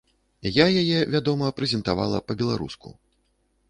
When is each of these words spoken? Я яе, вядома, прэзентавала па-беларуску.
Я 0.55 0.65
яе, 0.83 1.03
вядома, 1.17 1.53
прэзентавала 1.61 2.25
па-беларуску. 2.31 2.87